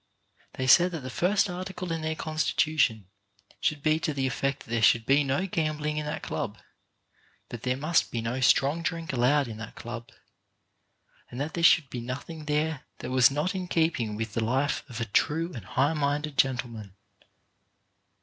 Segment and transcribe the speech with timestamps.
[0.53, 3.05] They said that the first article in their constitution
[3.59, 6.57] should be to the effect that there should be no gambling in that club;
[7.49, 10.09] that there must be no strong drink allowed in that club,
[11.29, 14.83] and that there should be nothing there that was not in keeping with the life
[14.89, 16.95] of a true and high minded gentleman.